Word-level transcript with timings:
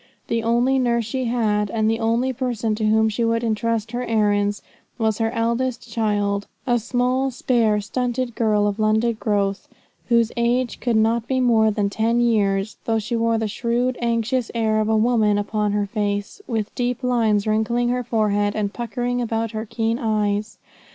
The 0.29 0.41
only 0.41 0.79
nurse 0.79 1.05
she 1.05 1.25
had, 1.25 1.69
and 1.69 1.87
the 1.87 1.99
only 1.99 2.33
person 2.33 2.73
to 2.73 2.85
whom 2.87 3.07
she 3.07 3.23
would 3.23 3.43
entrust 3.43 3.91
her 3.91 4.03
errands, 4.03 4.63
was 4.97 5.19
her 5.19 5.29
eldest 5.29 5.87
child, 5.91 6.47
a 6.65 6.79
small, 6.79 7.29
spare, 7.29 7.79
stunted 7.81 8.33
girl 8.33 8.65
of 8.65 8.79
London 8.79 9.15
growth, 9.19 9.67
whose 10.09 10.31
age 10.35 10.79
could 10.79 10.95
not 10.95 11.27
be 11.27 11.39
more 11.39 11.69
than 11.69 11.87
ten 11.91 12.19
years, 12.19 12.77
though 12.85 12.97
she 12.97 13.15
wore 13.15 13.37
the 13.37 13.47
shrewd, 13.47 13.95
anxious 14.01 14.49
air 14.55 14.79
of 14.81 14.89
a 14.89 14.97
woman 14.97 15.37
upon 15.37 15.71
her 15.73 15.85
face, 15.85 16.41
with 16.47 16.73
deep 16.73 17.03
lines 17.03 17.45
wrinkling 17.45 17.89
her 17.89 18.03
forehead 18.03 18.55
and 18.55 18.73
puckering 18.73 19.21
about 19.21 19.51
her 19.51 19.67
keen 19.67 19.99
eyes. 19.99 20.57